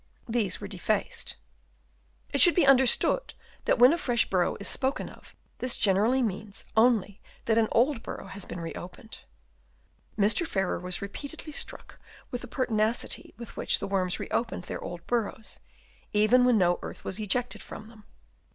[0.27, 1.35] These were defaced.
[2.33, 6.65] It should be understood that when a fresh burrow is spoken of, this generally means
[6.75, 9.19] only that an old burrow has been re opened.
[10.17, 10.47] Mr.
[10.47, 11.99] Farrer was repeatedly struck
[12.31, 15.59] with the pertinacity with which the worms re opened their old burrows,
[16.13, 18.05] even when no earth was ejected from them.